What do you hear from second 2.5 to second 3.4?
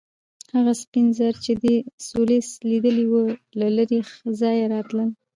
لیدلي وو